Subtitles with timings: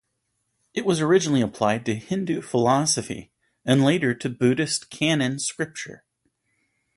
[0.73, 3.29] It was originally applied to Hindu philosophy,
[3.63, 6.03] and later to Buddhist canon scripture.